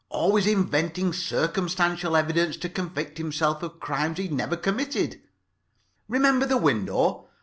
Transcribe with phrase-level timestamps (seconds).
[0.09, 5.21] Always inventing circumstantial evidence to convict himself of crimes he had never committed.
[6.07, 7.27] Remember the window?